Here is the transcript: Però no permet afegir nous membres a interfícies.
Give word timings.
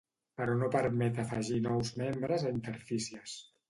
Però 0.39 0.55
no 0.61 0.69
permet 0.77 1.21
afegir 1.25 1.61
nous 1.69 1.95
membres 2.03 2.51
a 2.51 2.59
interfícies. 2.59 3.43